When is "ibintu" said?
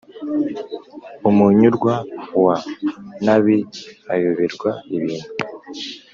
4.97-5.29